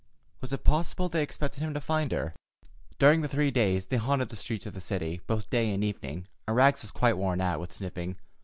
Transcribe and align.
Was 0.41 0.51
it 0.51 0.63
possible 0.63 1.09
they 1.09 1.21
expected 1.21 1.61
him 1.61 1.75
to 1.75 1.79
find 1.79 2.11
her? 2.11 2.33
During 2.97 3.21
the 3.21 3.27
three 3.27 3.51
days, 3.51 3.85
they 3.85 3.97
haunted 3.97 4.29
the 4.29 4.35
streets 4.35 4.65
of 4.65 4.73
the 4.73 4.81
city, 4.81 5.21
both 5.27 5.51
day 5.51 5.71
and 5.71 5.83
evening, 5.83 6.27
and 6.47 6.57
Rags 6.57 6.81
was 6.81 6.89
quite 6.89 7.19
worn 7.19 7.39
out 7.39 7.59
with 7.59 7.71
sniffing. 7.71 8.15